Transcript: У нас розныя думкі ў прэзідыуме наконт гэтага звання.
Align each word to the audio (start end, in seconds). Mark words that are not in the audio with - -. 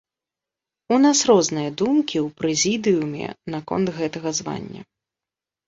У 0.95 0.97
нас 1.03 1.17
розныя 1.31 1.69
думкі 1.83 2.17
ў 2.25 2.27
прэзідыуме 2.41 3.29
наконт 3.57 3.87
гэтага 4.01 4.29
звання. 4.43 4.81